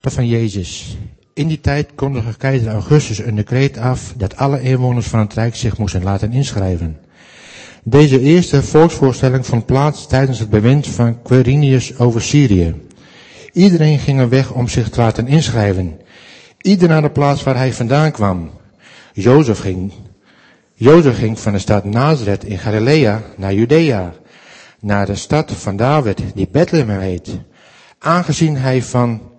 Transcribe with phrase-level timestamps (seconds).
[0.00, 0.96] van Jezus.
[1.34, 5.56] In die tijd kondigde keizer Augustus een decreet af dat alle inwoners van het Rijk
[5.56, 6.98] zich moesten laten inschrijven.
[7.82, 12.74] Deze eerste volksvoorstelling vond plaats tijdens het bewind van Quirinius over Syrië.
[13.52, 16.00] Iedereen ging er weg om zich te laten inschrijven.
[16.60, 18.50] Ieder naar de plaats waar hij vandaan kwam.
[19.12, 19.92] Jozef ging,
[20.74, 24.12] Jozef ging van de stad Nazareth in Galilea naar Judea,
[24.80, 27.38] naar de stad van David, die Bethlehem heet.
[27.98, 29.29] Aangezien hij van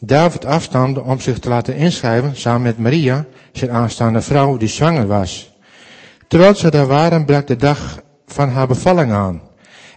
[0.00, 5.06] David afstamde om zich te laten inschrijven samen met Maria, zijn aanstaande vrouw die zwanger
[5.06, 5.54] was.
[6.28, 9.40] Terwijl ze daar waren, brak de dag van haar bevalling aan.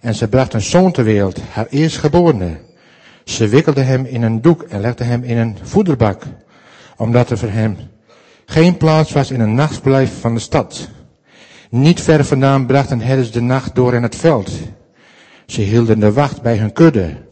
[0.01, 2.57] En ze bracht een zoon ter wereld, haar eerstgeborene.
[3.23, 6.23] Ze wikkelde hem in een doek en legde hem in een voederbak,
[6.97, 7.77] omdat er voor hem
[8.45, 10.89] geen plaats was in een nachtverblijf van de stad.
[11.69, 14.51] Niet ver vandaan brachten herders de nacht door in het veld.
[15.45, 17.28] Ze hielden de wacht bij hun kudde.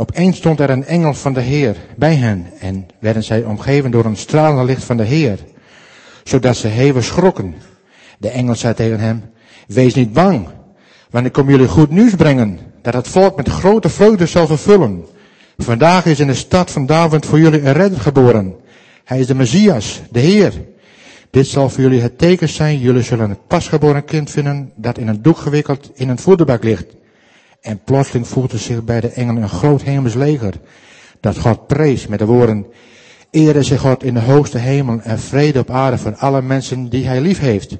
[0.00, 4.04] Opeens stond er een engel van de Heer bij hen en werden zij omgeven door
[4.04, 5.38] een stralende licht van de Heer,
[6.24, 7.54] zodat ze hevig schrokken.
[8.18, 9.22] De engel zei tegen hem,
[9.66, 10.48] wees niet bang,
[11.10, 15.04] want ik kom jullie goed nieuws brengen, dat het volk met grote vreugde zal vervullen.
[15.58, 18.54] Vandaag is in de stad van David voor jullie een redder geboren.
[19.04, 20.52] Hij is de Messias, de Heer.
[21.30, 25.08] Dit zal voor jullie het teken zijn, jullie zullen een pasgeboren kind vinden dat in
[25.08, 26.98] een doek gewikkeld in een voederbak ligt.
[27.60, 30.54] En plotseling voelde zich bij de engelen een groot hemels leger,
[31.20, 32.66] dat God prees met de woorden,
[33.30, 37.06] Ere zich God in de hoogste hemel en vrede op aarde voor alle mensen die
[37.06, 37.76] hij lief heeft.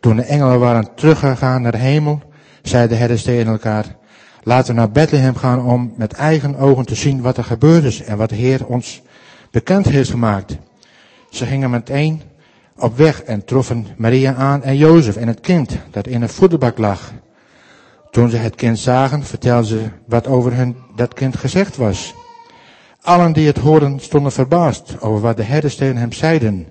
[0.00, 2.22] Toen de engelen waren teruggegaan naar de hemel,
[2.62, 3.96] zeiden de herders tegen elkaar,
[4.42, 8.02] laten we naar Bethlehem gaan om met eigen ogen te zien wat er gebeurd is
[8.02, 9.02] en wat de Heer ons
[9.50, 10.56] bekend heeft gemaakt.
[11.30, 12.22] Ze gingen meteen
[12.76, 16.78] op weg en troffen Maria aan en Jozef en het kind dat in een voederbak
[16.78, 17.12] lag.
[18.16, 22.14] Toen ze het kind zagen, vertelden ze wat over hun dat kind gezegd was.
[23.00, 26.66] Allen die het hoorden stonden verbaasd over wat de herders tegen hem zeiden.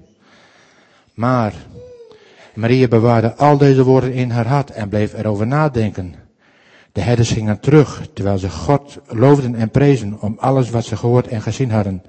[1.13, 1.53] Maar
[2.53, 6.16] Maria bewaarde al deze woorden in haar hart en bleef erover nadenken.
[6.91, 11.27] De herders gingen terug, terwijl ze God loofden en prezen om alles wat ze gehoord
[11.27, 12.03] en gezien hadden.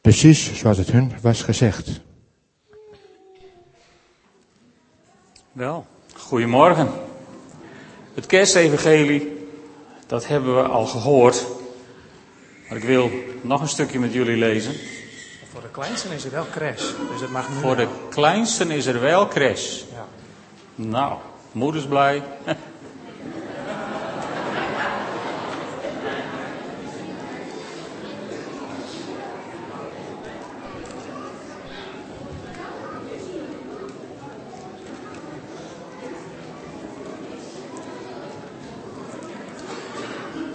[0.00, 2.00] Precies zoals het hun was gezegd.
[5.52, 7.09] Wel, goedemorgen.
[8.14, 9.46] Het kerstevangelie,
[10.06, 11.46] dat hebben we al gehoord.
[12.68, 13.10] Maar ik wil
[13.40, 14.74] nog een stukje met jullie lezen.
[15.52, 18.86] Voor de kleinsten is er wel crash, dus dat mag nu Voor de kleinsten is
[18.86, 19.80] er wel crash.
[19.92, 20.06] Ja.
[20.74, 21.18] Nou,
[21.52, 22.22] moeders blij.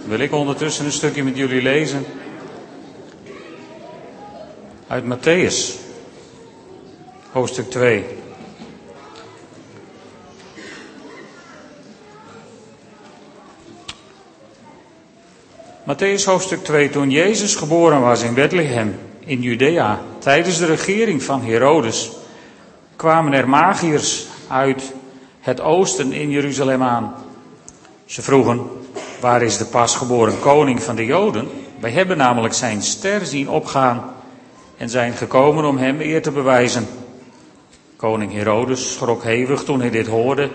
[0.06, 2.04] Wil ik ondertussen een stukje met jullie lezen
[4.86, 5.78] uit Matthäus,
[7.32, 8.04] hoofdstuk 2.
[15.84, 16.90] Matthäus hoofdstuk 2.
[16.90, 22.10] Toen Jezus geboren was in Bethlehem in Judea, tijdens de regering van Herodes,
[22.96, 24.92] kwamen er magiërs uit
[25.40, 27.14] het oosten in Jeruzalem aan.
[28.04, 28.70] Ze vroegen,
[29.20, 31.48] waar is de pasgeboren koning van de Joden?
[31.80, 34.14] Wij hebben namelijk zijn ster zien opgaan
[34.76, 36.86] en zijn gekomen om hem eer te bewijzen.
[37.96, 40.50] Koning Herodes schrok hevig toen hij dit hoorde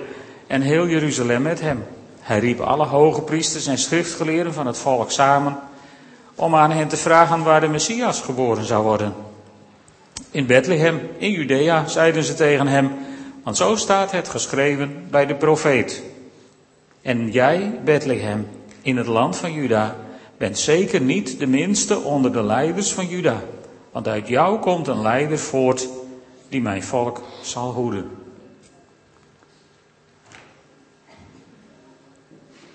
[0.47, 1.85] en heel Jeruzalem met hem.
[2.19, 5.59] Hij riep alle hoge priesters en schriftgeleerden van het volk samen
[6.35, 9.13] om aan hen te vragen waar de Messias geboren zou worden.
[10.31, 12.91] In Bethlehem, in Judea, zeiden ze tegen hem,
[13.43, 16.03] want zo staat het geschreven bij de profeet.
[17.01, 18.47] En jij, Bethlehem,
[18.81, 19.95] in het land van Juda,
[20.37, 23.41] bent zeker niet de minste onder de leiders van Juda,
[23.91, 25.87] want uit jou komt een leider voort
[26.49, 28.09] die mijn volk zal hoeden.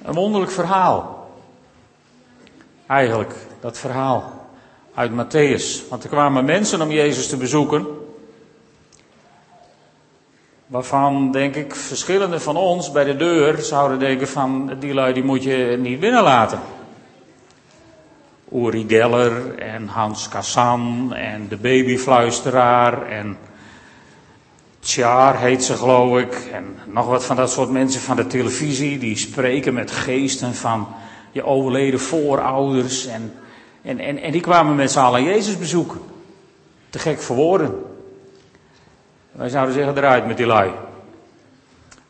[0.02, 1.30] Een wonderlijk verhaal.
[2.86, 4.48] Eigenlijk, dat verhaal
[4.94, 5.88] uit Matthäus.
[5.88, 7.86] Want er kwamen mensen om Jezus te bezoeken.
[10.66, 15.24] Waarvan, denk ik, verschillende van ons bij de deur zouden denken van, die lui die
[15.24, 16.60] moet je niet binnenlaten.
[18.52, 23.38] Uri Geller en Hans Kassan en de babyfluisteraar en
[24.80, 26.34] Tjaar heet ze geloof ik.
[26.52, 30.88] En nog wat van dat soort mensen van de televisie die spreken met geesten van
[31.32, 33.06] je overleden voorouders.
[33.06, 33.34] En,
[33.82, 36.00] en, en, en die kwamen met z'n allen Jezus bezoeken.
[36.90, 37.85] Te gek voor woorden.
[39.36, 40.72] Wij zouden zeggen eruit met die lui.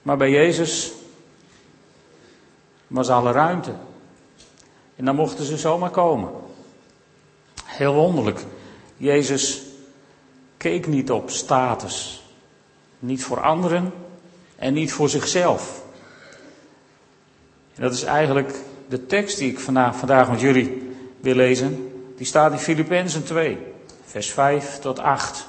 [0.02, 0.92] Maar bij Jezus
[2.86, 3.72] was alle ruimte.
[4.96, 6.30] En dan mochten ze zomaar komen.
[7.64, 8.40] Heel wonderlijk.
[8.96, 9.62] Jezus
[10.56, 12.24] keek niet op status.
[12.98, 13.92] Niet voor anderen
[14.56, 15.84] en niet voor zichzelf.
[17.74, 18.54] En dat is eigenlijk
[18.88, 21.92] de tekst die ik vandaag, met jullie wil lezen.
[22.16, 23.58] Die staat in Filippenzen 2,
[24.04, 25.48] vers 5 tot 8.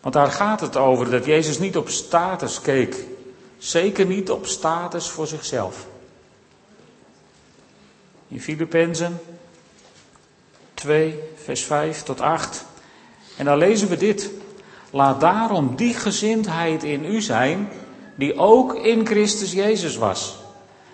[0.00, 3.04] Want daar gaat het over dat Jezus niet op status keek.
[3.58, 5.86] Zeker niet op status voor zichzelf.
[8.28, 9.20] In Filippenzen
[10.74, 12.64] 2, vers 5 tot 8.
[13.36, 14.30] En dan lezen we dit.
[14.90, 17.68] Laat daarom die gezindheid in u zijn,
[18.14, 20.36] die ook in Christus Jezus was.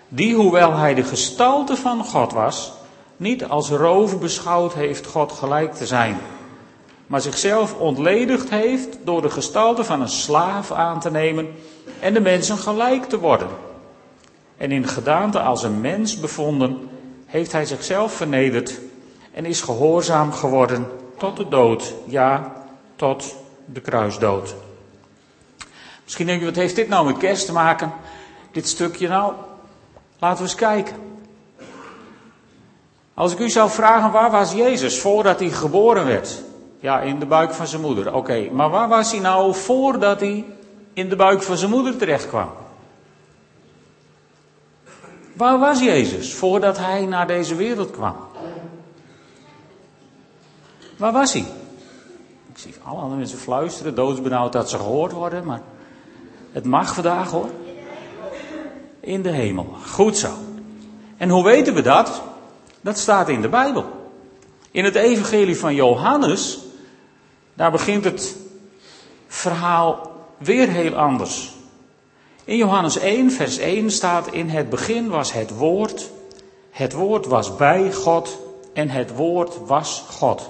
[0.07, 2.71] Die, hoewel hij de gestalte van God was,
[3.17, 6.17] niet als roof beschouwd heeft God gelijk te zijn,
[7.07, 11.47] maar zichzelf ontledigd heeft door de gestalte van een slaaf aan te nemen
[11.99, 13.47] en de mensen gelijk te worden.
[14.57, 16.89] En in gedaante als een mens bevonden,
[17.25, 18.79] heeft hij zichzelf vernederd
[19.33, 20.87] en is gehoorzaam geworden
[21.17, 22.53] tot de dood, ja,
[22.95, 23.35] tot
[23.65, 24.55] de kruisdood.
[26.03, 27.93] Misschien denk je, wat heeft dit nou met kerst te maken?
[28.51, 29.33] Dit stukje nou,
[30.19, 30.95] laten we eens kijken.
[33.13, 36.43] Als ik u zou vragen, waar was Jezus voordat hij geboren werd?
[36.85, 38.13] Ja, in de buik van zijn moeder.
[38.13, 40.45] Oké, maar waar was hij nou voordat hij
[40.93, 42.49] in de buik van zijn moeder terecht kwam?
[45.33, 48.15] Waar was Jezus voordat hij naar deze wereld kwam?
[50.97, 51.45] Waar was hij?
[52.51, 55.61] Ik zie alle andere mensen fluisteren, doodsbenauwd dat ze gehoord worden, maar
[56.51, 57.49] het mag vandaag hoor.
[58.99, 59.75] In de hemel.
[59.91, 60.29] Goed zo.
[61.17, 62.21] En hoe weten we dat?
[62.81, 63.85] Dat staat in de Bijbel.
[64.71, 66.63] In het evangelie van Johannes,
[67.55, 68.35] daar begint het
[69.27, 71.53] verhaal weer heel anders.
[72.43, 76.09] In Johannes 1, vers 1 staat: In het begin was het woord,
[76.71, 78.37] het woord was bij God
[78.73, 80.49] en het woord was God.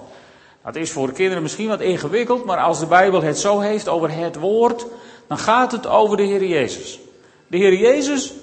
[0.64, 3.88] Dat is voor de kinderen misschien wat ingewikkeld, maar als de Bijbel het zo heeft
[3.88, 4.86] over het woord,
[5.28, 7.00] dan gaat het over de Heer Jezus.
[7.48, 8.34] De Heer Jezus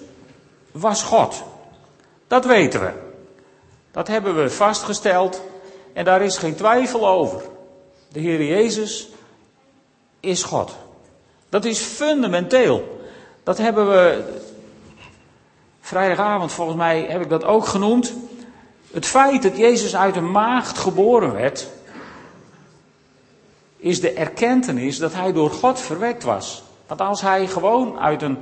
[0.70, 1.42] was God.
[2.26, 2.90] Dat weten we.
[3.90, 5.42] Dat hebben we vastgesteld
[5.92, 7.42] en daar is geen twijfel over.
[8.12, 9.08] De Heer Jezus
[10.20, 10.76] is God.
[11.48, 13.00] Dat is fundamenteel.
[13.42, 14.24] Dat hebben we
[15.80, 18.14] vrijdagavond volgens mij heb ik dat ook genoemd.
[18.92, 21.68] Het feit dat Jezus uit een maagd geboren werd,
[23.76, 26.62] is de erkentenis dat hij door God verwekt was.
[26.86, 28.38] Want als hij gewoon uit een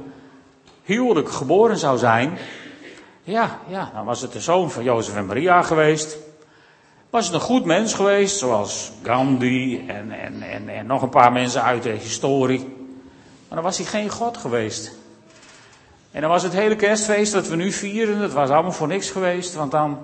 [0.83, 2.39] huwelijk geboren zou zijn,
[3.23, 6.17] ja, ja, dan was het de zoon van Jozef en Maria geweest.
[7.11, 11.33] Was het een goed mens geweest, zoals Gandhi en, en, en, en nog een paar
[11.33, 12.59] mensen uit de historie.
[13.49, 14.93] Maar dan was hij geen God geweest.
[16.11, 19.11] En dan was het hele kerstfeest dat we nu vieren, dat was allemaal voor niks
[19.11, 19.99] geweest, want dan,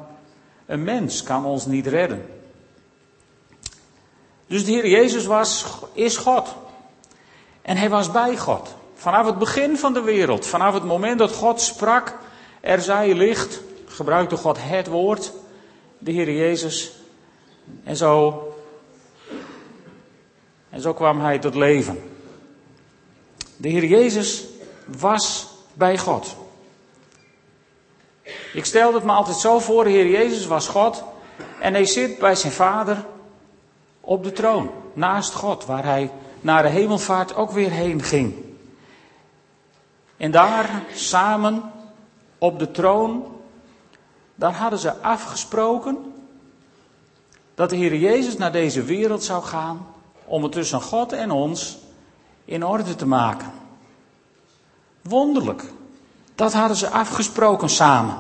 [0.67, 2.27] een mens kan ons niet redden.
[4.47, 6.55] Dus de Heer Jezus was, is God.
[7.63, 8.75] En hij was bij God.
[8.95, 12.19] Vanaf het begin van de wereld, vanaf het moment dat God sprak,
[12.61, 15.33] er zij licht, gebruikte God het woord,
[15.99, 16.93] de Heer Jezus.
[17.85, 18.43] En zo,
[20.71, 22.03] en zo kwam hij tot leven.
[23.57, 24.45] De Heer Jezus
[24.87, 26.37] was bij God.
[28.53, 31.05] Ik stel het me altijd zo voor, de Heer Jezus was God
[31.61, 33.05] en hij zit bij zijn Vader
[34.01, 38.35] op de troon, naast God, waar hij naar de hemelvaart ook weer heen ging.
[40.17, 41.73] En daar samen
[42.39, 43.36] op de troon,
[44.37, 46.13] daar hadden ze afgesproken
[47.55, 49.87] dat de Heer Jezus naar deze wereld zou gaan
[50.25, 51.79] om het tussen God en ons
[52.45, 53.53] in orde te maken.
[55.03, 55.63] Wonderlijk.
[56.35, 58.17] Dat hadden ze afgesproken samen.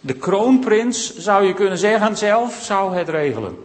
[0.00, 3.58] De kroonprins, zou je kunnen zeggen, zelf zou het regelen.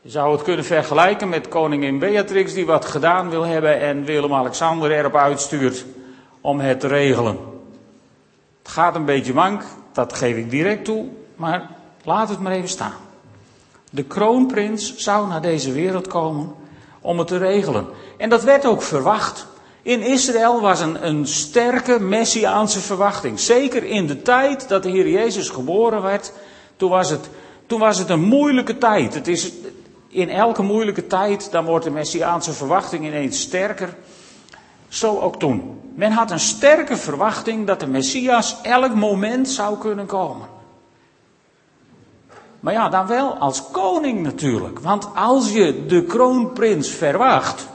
[0.00, 4.90] Je zou het kunnen vergelijken met koningin Beatrix die wat gedaan wil hebben en Willem-Alexander
[4.92, 5.84] erop uitstuurt
[6.40, 7.53] om het te regelen.
[8.64, 11.06] Het gaat een beetje mank, dat geef ik direct toe,
[11.36, 11.70] maar
[12.04, 12.94] laat het maar even staan.
[13.90, 16.54] De kroonprins zou naar deze wereld komen
[17.00, 17.86] om het te regelen.
[18.16, 19.46] En dat werd ook verwacht.
[19.82, 23.40] In Israël was een, een sterke messiaanse verwachting.
[23.40, 26.32] Zeker in de tijd dat de Heer Jezus geboren werd,
[26.76, 27.28] toen was het,
[27.66, 29.14] toen was het een moeilijke tijd.
[29.14, 29.52] Het is,
[30.08, 33.96] in elke moeilijke tijd, dan wordt de messiaanse verwachting ineens sterker.
[34.88, 35.80] Zo ook toen.
[35.94, 40.46] Men had een sterke verwachting dat de Messias elk moment zou kunnen komen.
[42.64, 44.78] Maar ja, dan wel als koning natuurlijk.
[44.78, 47.68] Want als je de kroonprins verwacht.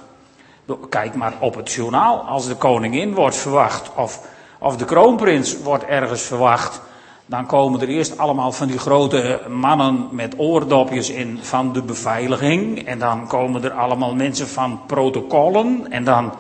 [0.89, 2.19] Kijk maar op het journaal.
[2.19, 3.91] Als de koningin wordt verwacht.
[3.95, 4.21] Of,
[4.59, 6.81] of de kroonprins wordt ergens verwacht.
[7.25, 12.85] Dan komen er eerst allemaal van die grote mannen met oordopjes in van de beveiliging.
[12.85, 15.91] En dan komen er allemaal mensen van protocollen.
[15.91, 16.31] En dan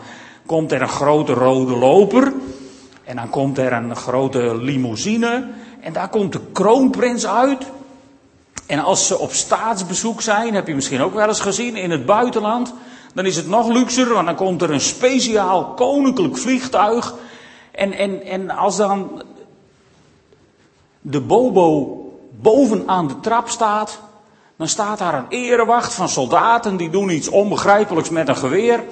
[0.49, 2.33] komt er een grote rode loper.
[3.03, 5.47] En dan komt er een grote limousine.
[5.81, 7.65] En daar komt de kroonprins uit.
[8.65, 12.05] En als ze op staatsbezoek zijn, heb je misschien ook wel eens gezien in het
[12.05, 12.73] buitenland.
[13.13, 17.15] Dan is het nog luxer, want dan komt er een speciaal koninklijk vliegtuig.
[17.71, 19.23] En, en, en als dan
[21.01, 21.97] de bobo
[22.41, 23.99] bovenaan de trap staat,
[24.55, 28.83] dan staat daar een erewacht van soldaten die doen iets onbegrijpelijks met een geweer.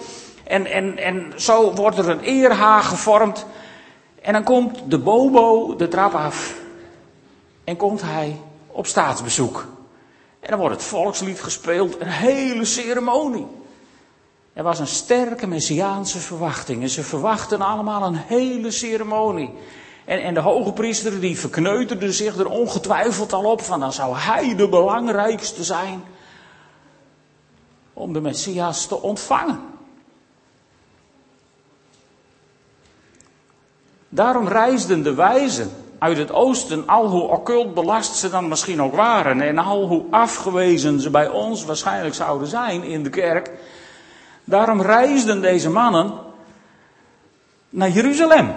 [0.47, 3.45] En, en, en zo wordt er een eerhaag gevormd.
[4.21, 6.55] En dan komt de bobo de trap af.
[7.63, 9.65] En komt hij op staatsbezoek.
[10.39, 13.47] En dan wordt het volkslied gespeeld, een hele ceremonie.
[14.53, 16.81] Er was een sterke messiaanse verwachting.
[16.81, 19.53] En ze verwachten allemaal een hele ceremonie.
[20.05, 24.15] En, en de hoge priester die verkneuterde zich er ongetwijfeld al op van dan zou
[24.17, 26.03] hij de belangrijkste zijn
[27.93, 29.76] om de Messias te ontvangen.
[34.09, 38.95] Daarom reisden de wijzen uit het oosten, al hoe occult belast ze dan misschien ook
[38.95, 43.51] waren en al hoe afgewezen ze bij ons waarschijnlijk zouden zijn in de kerk,
[44.43, 46.13] daarom reisden deze mannen
[47.69, 48.55] naar Jeruzalem.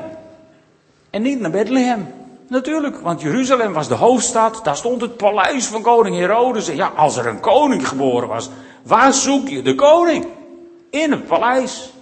[1.11, 2.09] En niet naar Bethlehem.
[2.49, 4.61] Natuurlijk, want Jeruzalem was de hoofdstad.
[4.65, 6.69] Daar stond het paleis van koning Herodes.
[6.69, 8.51] En ja, als er een koning geboren was,
[8.83, 10.27] waar zoek je de koning?
[10.91, 11.93] In het paleis.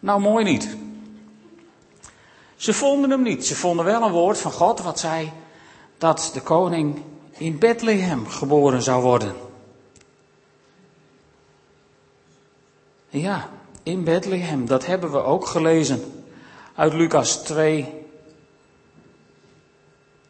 [0.00, 0.76] Nou, mooi niet.
[2.58, 3.46] Ze vonden hem niet.
[3.46, 5.32] Ze vonden wel een woord van God wat zei
[5.98, 9.32] dat de koning in Bethlehem geboren zou worden.
[13.08, 13.48] Ja,
[13.82, 16.24] in Bethlehem, dat hebben we ook gelezen
[16.74, 17.94] uit Lucas 2.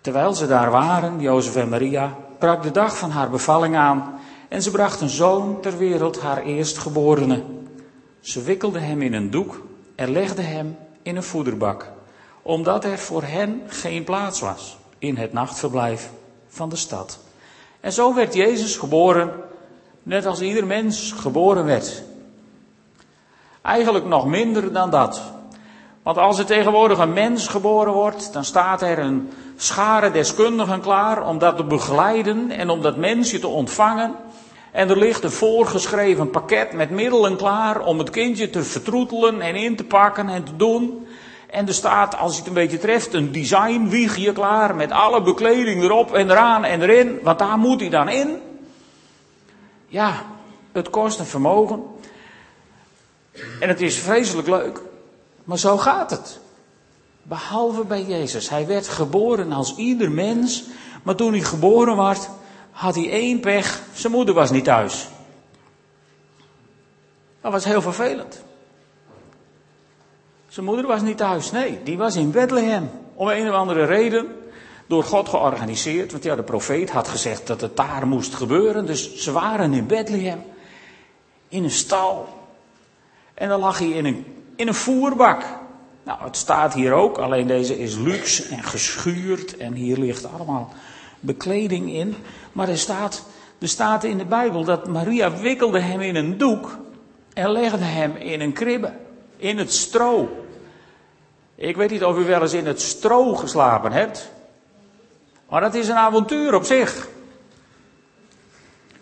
[0.01, 4.63] Terwijl ze daar waren, Jozef en Maria, brak de dag van haar bevalling aan en
[4.63, 7.45] ze bracht een zoon ter wereld, haar eerstgeborene.
[8.21, 9.63] Ze wikkelde hem in een doek
[9.95, 11.93] en legde hem in een voederbak,
[12.49, 16.11] omdat er voor hen geen plaats was in het nachtverblijf
[16.49, 17.19] van de stad.
[17.81, 19.33] En zo werd Jezus geboren,
[20.02, 22.02] net als ieder mens geboren werd.
[23.62, 25.23] Eigenlijk nog minder dan dat.
[26.02, 31.26] Want als er tegenwoordig een mens geboren wordt, dan staat er een schare deskundigen klaar
[31.26, 34.14] om dat te begeleiden en om dat mensje te ontvangen.
[34.73, 39.55] En er ligt een voorgeschreven pakket met middelen klaar om het kindje te vertroetelen en
[39.55, 41.07] in te pakken en te doen.
[41.50, 45.83] En er staat, als je het een beetje treft, een designwiegje klaar met alle bekleding
[45.83, 48.40] erop en eraan en erin, want daar moet hij dan in.
[49.87, 50.25] Ja,
[50.73, 51.83] het kost een vermogen.
[53.61, 54.81] En het is vreselijk leuk.
[55.45, 56.40] Maar zo gaat het.
[57.23, 58.49] Behalve bij Jezus.
[58.49, 60.64] Hij werd geboren als ieder mens.
[61.02, 62.28] Maar toen hij geboren werd,
[62.71, 63.83] had hij één pech.
[63.95, 65.09] Zijn moeder was niet thuis.
[67.40, 68.43] Dat was heel vervelend.
[70.49, 71.50] Zijn moeder was niet thuis.
[71.50, 72.90] Nee, die was in Bethlehem.
[73.14, 74.26] Om een of andere reden.
[74.87, 76.12] Door God georganiseerd.
[76.12, 78.87] Want ja, de profeet had gezegd dat het daar moest gebeuren.
[78.87, 80.43] Dus ze waren in Bethlehem.
[81.49, 82.28] In een stal.
[83.35, 84.25] En dan lag hij in een
[84.59, 85.43] in een voerbak.
[86.05, 90.73] Nou, het staat hier ook, alleen deze is luxe en geschuurd en hier ligt allemaal
[91.21, 92.14] bekleding in.
[92.52, 93.25] Maar er staat,
[93.59, 96.78] er staat in de Bijbel dat Maria wikkelde hem in een doek
[97.33, 98.93] en legde hem in een kribbe,
[99.38, 100.28] in het stro.
[101.54, 104.30] Ik weet niet of u wel eens in het stro geslapen hebt,
[105.49, 107.09] maar dat is een avontuur op zich.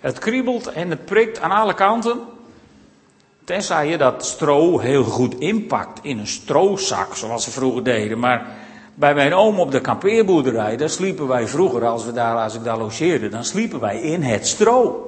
[0.00, 2.20] Het kriebelt en het prikt aan alle kanten.
[3.44, 8.18] Tenzij je dat stro heel goed inpakt in een strozak, zoals ze vroeger deden.
[8.18, 8.46] Maar
[8.94, 12.64] bij mijn oom op de kampeerboerderij, daar sliepen wij vroeger, als, we daar, als ik
[12.64, 15.05] daar logeerde, dan sliepen wij in het stro.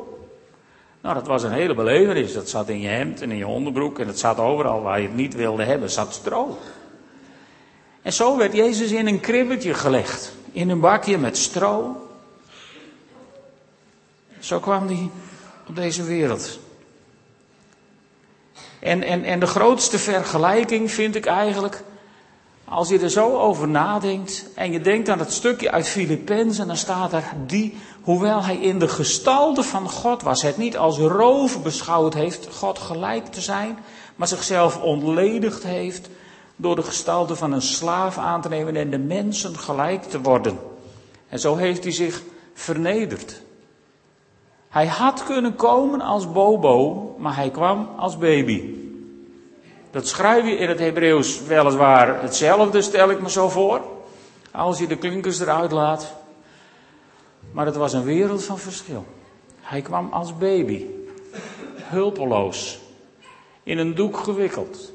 [1.00, 2.32] Nou, dat was een hele belevenis.
[2.32, 5.06] Dat zat in je hemd en in je onderbroek en het zat overal waar je
[5.06, 6.58] het niet wilde hebben, zat stro.
[8.02, 12.06] En zo werd Jezus in een kribbetje gelegd, in een bakje met stro.
[14.38, 15.10] Zo kwam hij
[15.68, 16.58] op deze wereld.
[18.78, 21.82] En, en, en de grootste vergelijking vind ik eigenlijk,
[22.70, 26.76] als je er zo over nadenkt en je denkt aan het stukje uit Filippenzen, dan
[26.76, 31.62] staat er die, hoewel hij in de gestalte van God was, het niet als roof
[31.62, 33.78] beschouwd heeft God gelijk te zijn,
[34.16, 36.08] maar zichzelf ontledigd heeft
[36.56, 40.58] door de gestalte van een slaaf aan te nemen en de mensen gelijk te worden.
[41.28, 42.22] En zo heeft hij zich
[42.54, 43.42] vernederd.
[44.68, 48.77] Hij had kunnen komen als Bobo, maar hij kwam als baby.
[49.90, 53.80] Dat schrijf je in het Hebreeuws weliswaar hetzelfde, stel ik me zo voor.
[54.50, 56.14] Als je de klinkers eruit laat.
[57.52, 59.06] Maar het was een wereld van verschil.
[59.60, 60.84] Hij kwam als baby,
[61.74, 62.78] hulpeloos,
[63.62, 64.92] in een doek gewikkeld.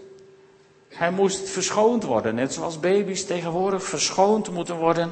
[0.87, 5.11] Hij moest verschoond worden, net zoals baby's tegenwoordig verschoond moeten worden.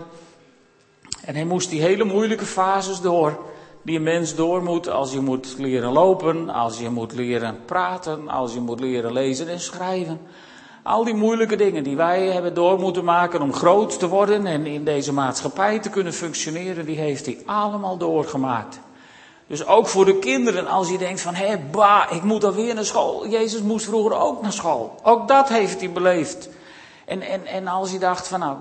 [1.25, 3.39] En hij moest die hele moeilijke fases door,
[3.81, 8.29] die een mens door moet als je moet leren lopen, als je moet leren praten,
[8.29, 10.19] als je moet leren lezen en schrijven.
[10.83, 14.65] Al die moeilijke dingen die wij hebben door moeten maken om groot te worden en
[14.65, 18.79] in deze maatschappij te kunnen functioneren, die heeft hij allemaal doorgemaakt.
[19.47, 22.85] Dus ook voor de kinderen, als je denkt van, hé, bah, ik moet alweer naar
[22.85, 23.27] school.
[23.27, 24.95] Jezus moest vroeger ook naar school.
[25.03, 26.50] Ook dat heeft hij beleefd.
[27.05, 28.57] En, en, en als je dacht van, nou,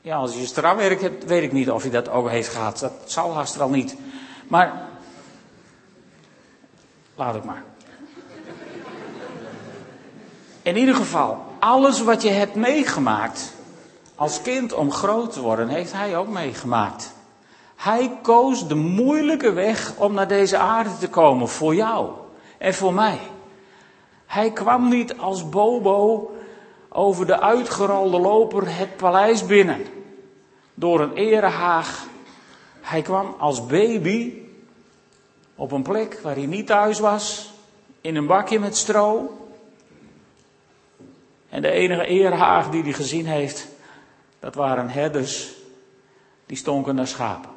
[0.00, 2.78] ja, als je strafwerk hebt, weet ik niet of hij dat ook heeft gehad.
[2.78, 3.96] Dat zal haast wel niet.
[4.48, 4.82] Maar,
[7.14, 7.62] laat het maar.
[10.62, 13.56] In ieder geval, alles wat je hebt meegemaakt
[14.14, 17.14] als kind om groot te worden, heeft hij ook meegemaakt.
[17.76, 22.10] Hij koos de moeilijke weg om naar deze aarde te komen voor jou
[22.58, 23.18] en voor mij.
[24.26, 26.30] Hij kwam niet als Bobo
[26.88, 29.86] over de uitgerolde loper het paleis binnen,
[30.74, 32.06] door een erehaag.
[32.88, 34.32] Hij kwam als baby
[35.54, 37.52] op een plek waar hij niet thuis was,
[38.00, 39.36] in een bakje met stro.
[41.48, 43.68] En de enige erehaag die hij gezien heeft,
[44.40, 45.54] dat waren herders
[46.46, 47.50] die stonken naar schapen.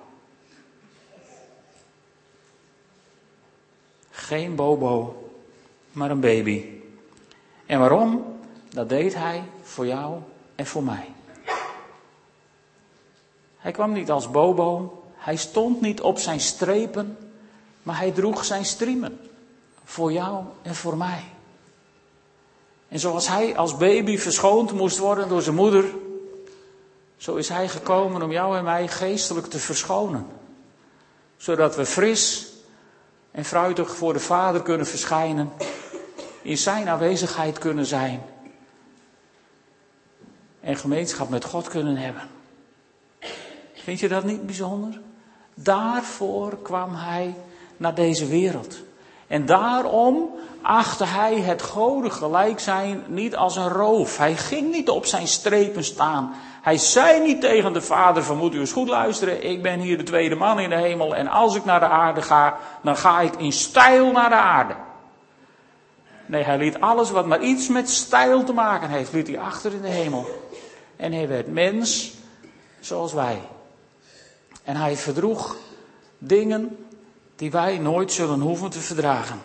[4.09, 5.29] Geen bobo,
[5.91, 6.65] maar een baby.
[7.65, 8.39] En waarom?
[8.69, 10.19] Dat deed hij voor jou
[10.55, 11.09] en voor mij.
[13.57, 17.18] Hij kwam niet als bobo, hij stond niet op zijn strepen,
[17.84, 19.20] maar hij droeg zijn striemen.
[19.84, 21.24] Voor jou en voor mij.
[22.88, 25.86] En zoals hij als baby verschoond moest worden door zijn moeder,
[27.18, 30.28] zo is hij gekomen om jou en mij geestelijk te verschonen.
[31.38, 32.48] Zodat we fris
[33.32, 35.51] en fruitig voor de Vader kunnen verschijnen,
[36.42, 38.24] in Zijn aanwezigheid kunnen zijn
[40.60, 42.29] en gemeenschap met God kunnen hebben.
[43.74, 45.01] Vind je dat niet bijzonder?
[45.63, 47.35] Daarvoor kwam Hij
[47.77, 48.79] naar deze wereld.
[49.27, 50.29] En daarom
[50.61, 54.17] achtte hij het goden gelijk zijn niet als een roof.
[54.17, 56.33] Hij ging niet op zijn strepen staan.
[56.61, 59.50] Hij zei niet tegen de vader van moet u eens goed luisteren.
[59.50, 62.21] Ik ben hier de tweede man in de hemel en als ik naar de aarde
[62.21, 64.75] ga, dan ga ik in stijl naar de aarde.
[66.25, 69.74] Nee, hij liet alles wat maar iets met stijl te maken heeft, liet hij achter
[69.74, 70.25] in de hemel.
[70.95, 72.13] En hij werd mens
[72.79, 73.41] zoals wij.
[74.63, 75.57] En hij verdroeg
[76.17, 76.77] dingen
[77.35, 79.41] die wij nooit zullen hoeven te verdragen.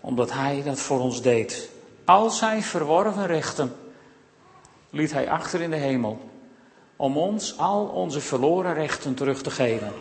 [0.00, 1.70] Omdat hij dat voor ons deed.
[2.04, 3.76] Al zijn verworven rechten
[4.90, 6.20] liet hij achter in de hemel.
[6.96, 9.92] Om ons al onze verloren rechten terug te geven.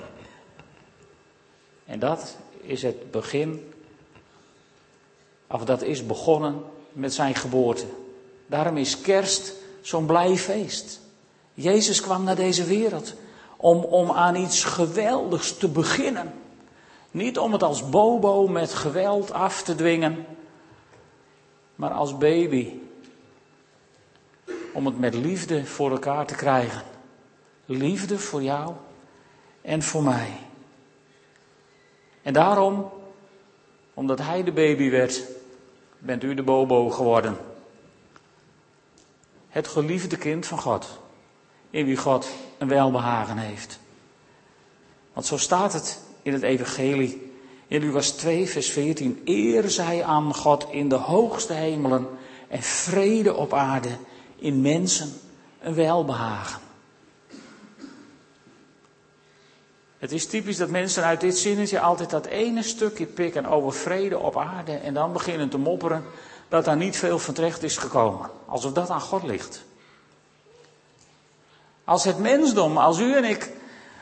[1.86, 3.74] En dat is het begin,
[5.48, 7.86] of dat is begonnen met zijn geboorte.
[8.48, 11.00] Daarom is kerst zo'n blij feest.
[11.54, 13.14] Jezus kwam naar deze wereld
[13.58, 16.34] om, om aan iets geweldigs te beginnen.
[17.12, 20.26] Niet om het als bobo met geweld af te dwingen,
[21.76, 22.74] maar als baby.
[24.74, 26.82] Om het met liefde voor elkaar te krijgen.
[27.66, 28.74] Liefde voor jou
[29.62, 30.40] en voor mij.
[32.22, 32.90] En daarom,
[33.94, 35.24] omdat hij de baby werd,
[36.00, 37.38] bent u de bobo geworden.
[39.48, 41.00] Het geliefde kind van God,
[41.70, 42.28] in wie God
[42.58, 43.80] een welbehagen heeft.
[45.14, 47.32] Want zo staat het in het Evangelie.
[47.68, 49.22] In Lucas 2, vers 14.
[49.26, 52.08] Eer zij aan God in de hoogste hemelen
[52.48, 53.90] en vrede op aarde
[54.36, 55.14] in mensen
[55.62, 56.62] een welbehagen.
[59.98, 64.18] Het is typisch dat mensen uit dit zinnetje altijd dat ene stukje pikken over vrede
[64.18, 66.04] op aarde en dan beginnen te mopperen
[66.48, 68.30] dat daar niet veel van terecht is gekomen.
[68.46, 69.66] Alsof dat aan God ligt.
[71.88, 73.52] Als het mensdom, als u en ik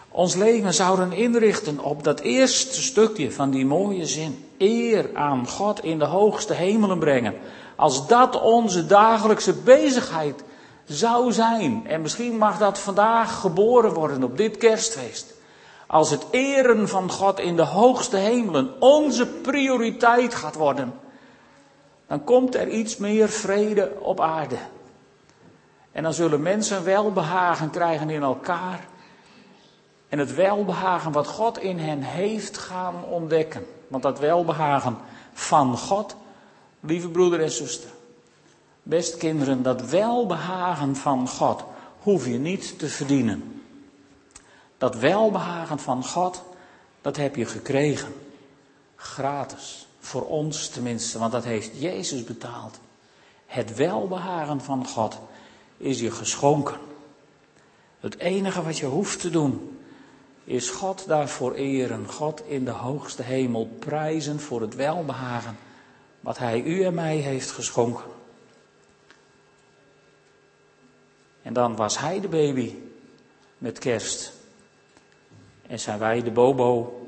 [0.10, 4.46] ons leven zouden inrichten op dat eerste stukje van die mooie zin.
[4.58, 7.36] Eer aan God in de hoogste hemelen brengen.
[7.76, 10.44] Als dat onze dagelijkse bezigheid
[10.86, 11.88] zou zijn.
[11.88, 15.34] En misschien mag dat vandaag geboren worden op dit kerstfeest.
[15.88, 20.94] Als het eren van God in de hoogste hemelen onze prioriteit gaat worden.
[22.08, 24.58] Dan komt er iets meer vrede op aarde.
[25.96, 28.88] En dan zullen mensen welbehagen krijgen in elkaar
[30.10, 33.66] en het welbehagen wat God in hen heeft gaan ontdekken.
[33.88, 34.98] Want dat welbehagen
[35.34, 36.16] van God,
[36.80, 37.90] lieve broeder en zuster,
[38.84, 41.64] best kinderen, dat welbehagen van God
[42.00, 43.62] hoef je niet te verdienen.
[44.78, 46.44] Dat welbehagen van God,
[47.02, 48.14] dat heb je gekregen.
[48.96, 49.88] Gratis.
[50.00, 52.80] Voor ons tenminste, want dat heeft Jezus betaald.
[53.46, 55.20] Het welbehagen van God
[55.78, 56.80] is je geschonken.
[58.00, 59.80] Het enige wat je hoeft te doen,
[60.44, 62.10] is God daarvoor eren.
[62.10, 65.58] God in de hoogste hemel prijzen voor het welbehagen
[66.20, 68.04] wat Hij u en mij heeft geschonken.
[71.42, 72.76] En dan was Hij de baby
[73.58, 74.34] met kerst.
[75.68, 77.00] En zijn wij de bobo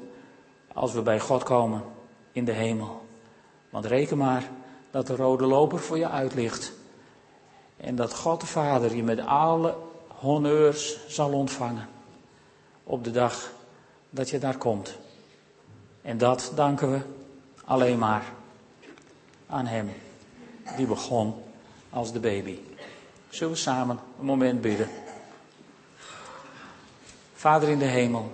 [0.73, 1.83] als we bij God komen
[2.31, 3.05] in de hemel.
[3.69, 4.49] Want reken maar
[4.91, 6.73] dat de rode loper voor je uitlicht.
[7.77, 9.75] En dat God de Vader je met alle
[10.07, 11.89] honneurs zal ontvangen.
[12.83, 13.51] Op de dag
[14.09, 14.97] dat je daar komt.
[16.01, 16.99] En dat danken we
[17.65, 18.23] alleen maar
[19.47, 19.91] aan Hem.
[20.77, 21.43] Die begon
[21.89, 22.59] als de baby.
[23.29, 24.89] Zullen we samen een moment bidden?
[27.33, 28.31] Vader in de hemel.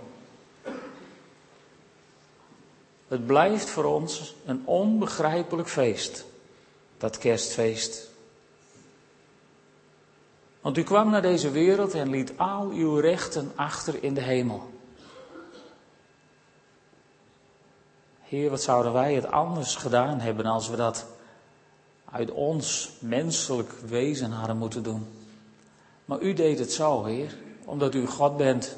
[3.07, 6.25] Het blijft voor ons een onbegrijpelijk feest,
[6.97, 8.11] dat kerstfeest.
[10.63, 14.71] Want u kwam naar deze wereld en liet al uw rechten achter in de hemel.
[18.21, 21.05] Heer, wat zouden wij het anders gedaan hebben als we dat
[22.11, 25.07] uit ons menselijk wezen hadden moeten doen.
[26.05, 28.77] Maar u deed het zo, Heer, omdat u God bent.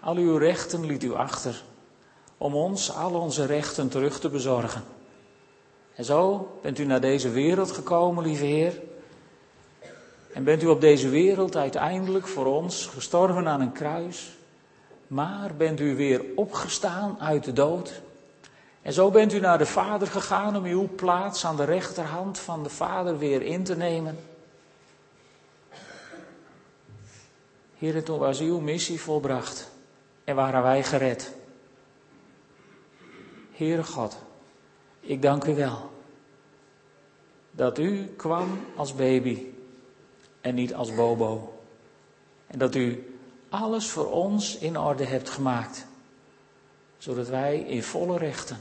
[0.00, 1.62] Al uw rechten liet u achter,
[2.38, 4.82] om ons al onze rechten terug te bezorgen.
[5.94, 8.88] En zo bent u naar deze wereld gekomen, lieve Heer.
[10.32, 14.38] En bent u op deze wereld uiteindelijk voor ons gestorven aan een kruis.
[15.06, 18.02] Maar bent u weer opgestaan uit de dood.
[18.82, 22.62] En zo bent u naar de Vader gegaan om uw plaats aan de rechterhand van
[22.62, 24.18] de Vader weer in te nemen.
[27.78, 29.70] Heer, toen was uw missie volbracht
[30.24, 31.34] en waren wij gered.
[33.52, 34.16] Heere God,
[35.00, 35.90] ik dank u wel
[37.50, 39.46] dat u kwam als baby
[40.40, 41.60] en niet als bobo.
[42.46, 45.86] En dat u alles voor ons in orde hebt gemaakt,
[46.98, 48.58] zodat wij in volle rechten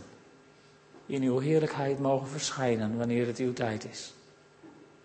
[1.06, 4.14] in uw heerlijkheid mogen verschijnen wanneer het uw tijd is.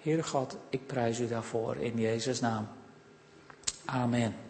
[0.00, 2.68] Heere God, ik prijs u daarvoor in Jezus' naam.
[3.84, 4.43] Amen.